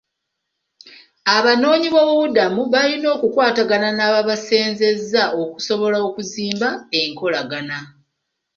Abanoonyiboobubudamu 1.35 2.61
bayina 2.73 3.07
okukwatagaana 3.15 3.89
n'ababasenzezza 3.93 5.23
okusobola 5.43 5.97
okuzimba 6.07 6.69
ekolagana. 7.01 7.77